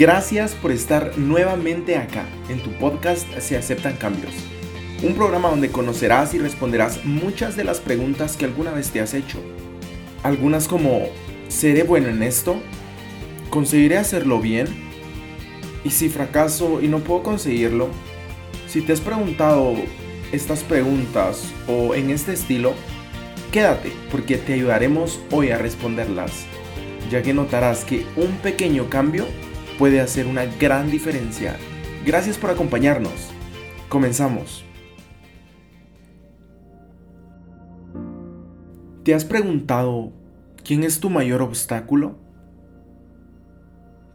[0.00, 4.32] Gracias por estar nuevamente acá en tu podcast Se aceptan cambios.
[5.02, 9.12] Un programa donde conocerás y responderás muchas de las preguntas que alguna vez te has
[9.12, 9.42] hecho.
[10.22, 11.02] Algunas como,
[11.48, 12.62] ¿seré bueno en esto?
[13.50, 14.68] ¿Conseguiré hacerlo bien?
[15.84, 17.88] ¿Y si fracaso y no puedo conseguirlo?
[18.68, 19.74] Si te has preguntado
[20.32, 22.72] estas preguntas o en este estilo,
[23.52, 26.46] quédate porque te ayudaremos hoy a responderlas,
[27.10, 29.26] ya que notarás que un pequeño cambio
[29.80, 31.56] puede hacer una gran diferencia.
[32.04, 33.30] Gracias por acompañarnos.
[33.88, 34.62] Comenzamos.
[39.04, 40.12] ¿Te has preguntado
[40.62, 42.18] quién es tu mayor obstáculo?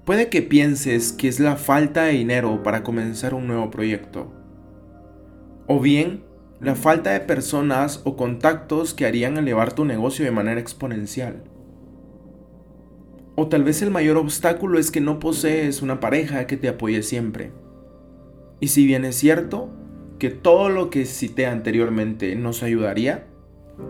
[0.06, 4.32] Puede que pienses que es la falta de dinero para comenzar un nuevo proyecto.
[5.66, 6.24] O bien,
[6.60, 11.42] la falta de personas o contactos que harían elevar tu negocio de manera exponencial.
[13.36, 17.04] O tal vez el mayor obstáculo es que no posees una pareja que te apoye
[17.04, 17.52] siempre.
[18.62, 19.70] Y si bien es cierto
[20.20, 23.28] que todo lo que cité anteriormente nos ayudaría,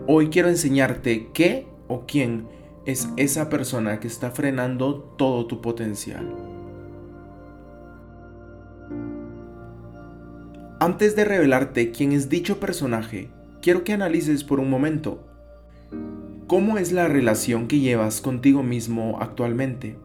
[0.08, 2.48] hoy quiero enseñarte qué o quién
[2.86, 6.34] es esa persona que está frenando todo tu potencial.
[10.80, 13.30] Antes de revelarte quién es dicho personaje,
[13.62, 15.24] quiero que analices por un momento
[16.46, 19.96] ¿Cómo es la relación que llevas contigo mismo actualmente?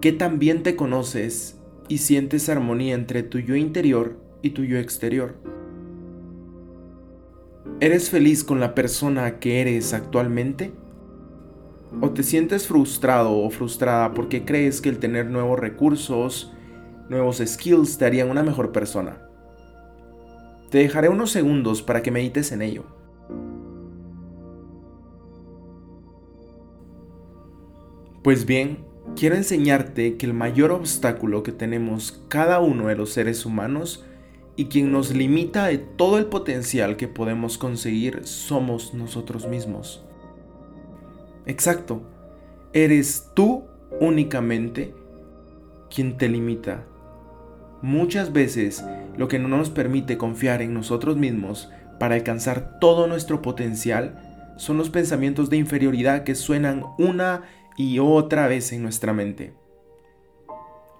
[0.00, 1.58] ¿Qué tan bien te conoces
[1.88, 5.34] y sientes armonía entre tu yo interior y tu yo exterior?
[7.80, 10.70] ¿Eres feliz con la persona que eres actualmente?
[12.00, 16.52] ¿O te sientes frustrado o frustrada porque crees que el tener nuevos recursos,
[17.08, 19.28] nuevos skills te harían una mejor persona?
[20.70, 22.95] Te dejaré unos segundos para que medites en ello.
[28.26, 28.78] Pues bien,
[29.14, 34.04] quiero enseñarte que el mayor obstáculo que tenemos cada uno de los seres humanos
[34.56, 40.04] y quien nos limita de todo el potencial que podemos conseguir somos nosotros mismos.
[41.46, 42.02] Exacto,
[42.72, 43.62] eres tú
[44.00, 44.92] únicamente
[45.88, 46.84] quien te limita.
[47.80, 48.84] Muchas veces
[49.16, 51.70] lo que no nos permite confiar en nosotros mismos
[52.00, 54.20] para alcanzar todo nuestro potencial
[54.56, 57.44] son los pensamientos de inferioridad que suenan una
[57.76, 59.52] y otra vez en nuestra mente.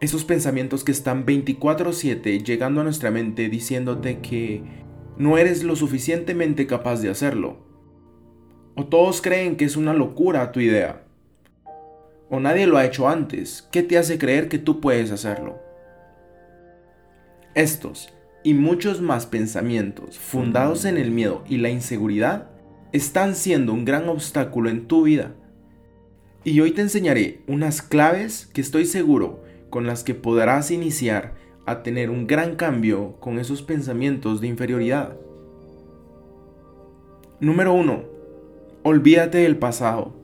[0.01, 4.63] Esos pensamientos que están 24/7 llegando a nuestra mente diciéndote que
[5.17, 7.65] no eres lo suficientemente capaz de hacerlo.
[8.75, 11.07] O todos creen que es una locura tu idea.
[12.29, 13.67] O nadie lo ha hecho antes.
[13.73, 15.59] ¿Qué te hace creer que tú puedes hacerlo?
[17.55, 18.13] Estos
[18.45, 22.51] y muchos más pensamientos fundados en el miedo y la inseguridad
[22.93, 25.35] están siendo un gran obstáculo en tu vida
[26.47, 31.35] y hoy te enseñaré unas claves que estoy seguro con las que podrás iniciar
[31.67, 35.17] a tener un gran cambio con esos pensamientos de inferioridad.
[37.41, 38.05] Número 1.
[38.85, 40.15] Olvídate del pasado.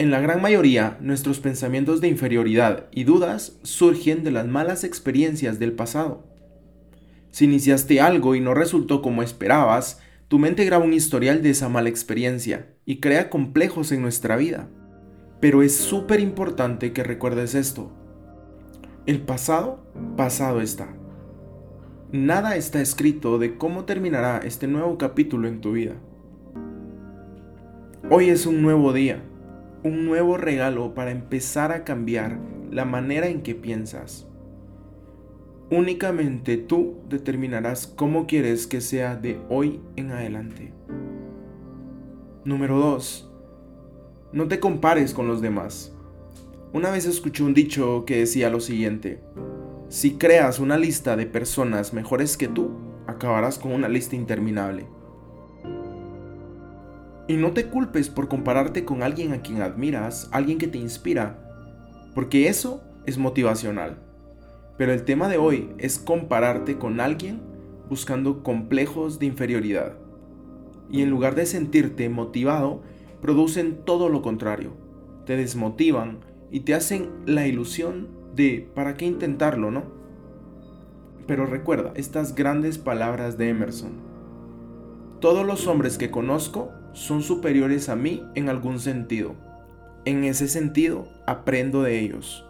[0.00, 5.60] En la gran mayoría, nuestros pensamientos de inferioridad y dudas surgen de las malas experiencias
[5.60, 6.24] del pasado.
[7.30, 11.68] Si iniciaste algo y no resultó como esperabas, tu mente graba un historial de esa
[11.68, 14.68] mala experiencia y crea complejos en nuestra vida.
[15.40, 17.90] Pero es súper importante que recuerdes esto.
[19.06, 19.78] El pasado,
[20.16, 20.88] pasado está.
[22.10, 25.94] Nada está escrito de cómo terminará este nuevo capítulo en tu vida.
[28.10, 29.22] Hoy es un nuevo día,
[29.84, 32.40] un nuevo regalo para empezar a cambiar
[32.72, 34.26] la manera en que piensas.
[35.70, 40.72] Únicamente tú determinarás cómo quieres que sea de hoy en adelante.
[42.44, 43.27] Número 2
[44.32, 45.92] no te compares con los demás.
[46.72, 49.22] Una vez escuché un dicho que decía lo siguiente,
[49.88, 52.72] si creas una lista de personas mejores que tú,
[53.06, 54.86] acabarás con una lista interminable.
[57.26, 61.42] Y no te culpes por compararte con alguien a quien admiras, alguien que te inspira,
[62.14, 63.98] porque eso es motivacional.
[64.76, 67.40] Pero el tema de hoy es compararte con alguien
[67.88, 69.94] buscando complejos de inferioridad.
[70.90, 72.82] Y en lugar de sentirte motivado,
[73.20, 74.72] producen todo lo contrario.
[75.26, 76.20] Te desmotivan
[76.50, 79.84] y te hacen la ilusión de ¿para qué intentarlo, no?
[81.26, 83.92] Pero recuerda estas grandes palabras de Emerson.
[85.20, 89.34] Todos los hombres que conozco son superiores a mí en algún sentido.
[90.04, 92.44] En ese sentido, aprendo de ellos.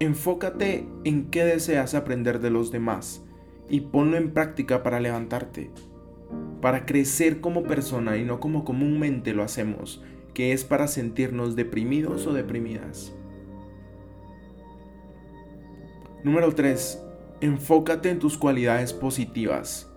[0.00, 3.22] Enfócate en qué deseas aprender de los demás
[3.68, 5.70] y ponlo en práctica para levantarte
[6.60, 10.02] para crecer como persona y no como comúnmente lo hacemos,
[10.34, 13.12] que es para sentirnos deprimidos o deprimidas.
[16.24, 17.02] Número 3.
[17.40, 19.92] Enfócate en tus cualidades positivas.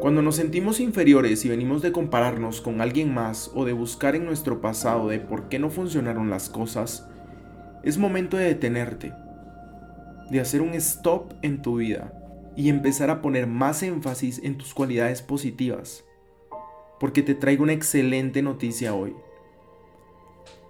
[0.00, 4.24] Cuando nos sentimos inferiores y venimos de compararnos con alguien más o de buscar en
[4.24, 7.08] nuestro pasado de por qué no funcionaron las cosas,
[7.82, 9.12] es momento de detenerte,
[10.30, 12.23] de hacer un stop en tu vida
[12.56, 16.04] y empezar a poner más énfasis en tus cualidades positivas.
[17.00, 19.14] Porque te traigo una excelente noticia hoy.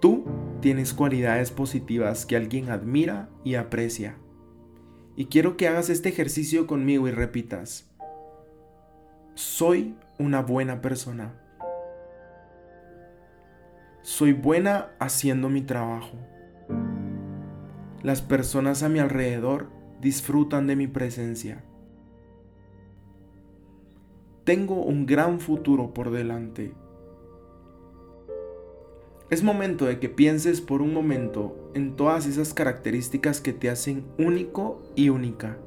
[0.01, 0.25] Tú
[0.61, 4.17] tienes cualidades positivas que alguien admira y aprecia.
[5.15, 7.89] Y quiero que hagas este ejercicio conmigo y repitas
[9.35, 11.33] soy una buena persona.
[14.01, 16.17] Soy buena haciendo mi trabajo.
[18.01, 21.65] Las personas a mi alrededor disfrutan de mi presencia.
[24.45, 26.71] Tengo un gran futuro por delante.
[29.31, 34.05] Es momento de que pienses por un momento en todas esas características que te hacen
[34.19, 35.57] único y única.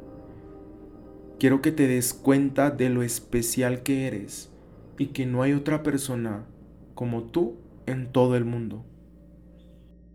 [1.41, 4.53] Quiero que te des cuenta de lo especial que eres
[4.97, 6.47] y que no hay otra persona
[6.95, 8.85] como tú en todo el mundo.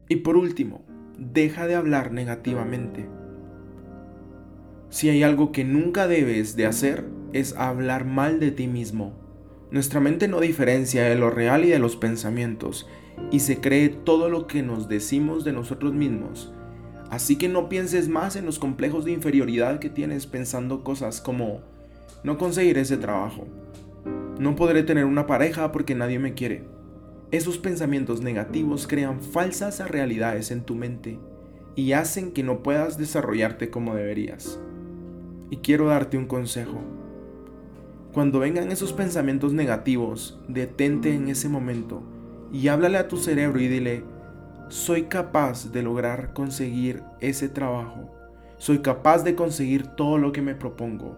[0.08, 0.86] Y por último,
[1.20, 3.10] deja de hablar negativamente.
[4.90, 9.14] Si hay algo que nunca debes de hacer es hablar mal de ti mismo.
[9.72, 12.88] Nuestra mente no diferencia de lo real y de los pensamientos
[13.32, 16.54] y se cree todo lo que nos decimos de nosotros mismos
[17.14, 21.62] Así que no pienses más en los complejos de inferioridad que tienes pensando cosas como
[22.24, 23.46] no conseguiré ese trabajo,
[24.40, 26.64] no podré tener una pareja porque nadie me quiere.
[27.30, 31.20] Esos pensamientos negativos crean falsas realidades en tu mente
[31.76, 34.60] y hacen que no puedas desarrollarte como deberías.
[35.52, 36.82] Y quiero darte un consejo.
[38.14, 42.04] Cuando vengan esos pensamientos negativos, detente en ese momento
[42.52, 44.04] y háblale a tu cerebro y dile,
[44.70, 48.12] soy capaz de lograr conseguir ese trabajo.
[48.58, 51.18] Soy capaz de conseguir todo lo que me propongo.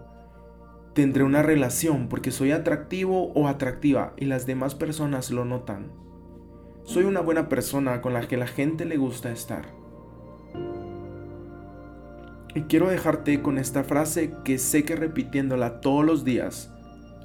[0.94, 5.92] Tendré una relación porque soy atractivo o atractiva y las demás personas lo notan.
[6.84, 9.66] Soy una buena persona con la que la gente le gusta estar.
[12.54, 16.72] Y quiero dejarte con esta frase que sé que repitiéndola todos los días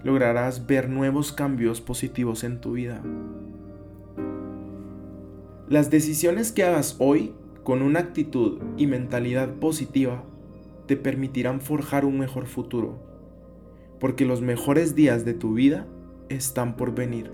[0.04, 3.02] lograrás ver nuevos cambios positivos en tu vida.
[5.70, 7.34] Las decisiones que hagas hoy
[7.64, 10.24] con una actitud y mentalidad positiva
[10.88, 13.00] te permitirán forjar un mejor futuro,
[14.00, 15.88] porque los mejores días de tu vida
[16.30, 17.32] están por venir.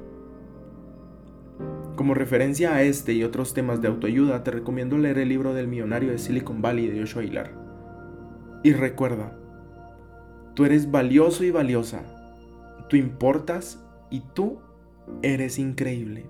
[1.96, 5.68] Como referencia a este y otros temas de autoayuda, te recomiendo leer el libro del
[5.68, 7.54] millonario de Silicon Valley de Joshua Hilar.
[8.64, 9.36] Y recuerda,
[10.54, 12.04] tú eres valioso y valiosa,
[12.88, 14.60] tú importas y tú
[15.22, 16.26] eres increíble.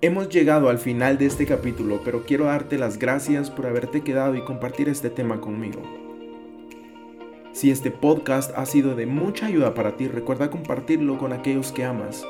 [0.00, 4.34] Hemos llegado al final de este capítulo, pero quiero darte las gracias por haberte quedado
[4.34, 5.80] y compartir este tema conmigo.
[7.52, 11.84] Si este podcast ha sido de mucha ayuda para ti, recuerda compartirlo con aquellos que
[11.84, 12.24] amas.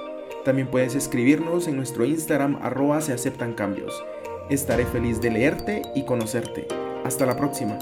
[0.45, 4.05] También puedes escribirnos en nuestro Instagram arroba se aceptan cambios.
[4.51, 6.67] Estaré feliz de leerte y conocerte.
[7.05, 7.79] Hasta la próxima.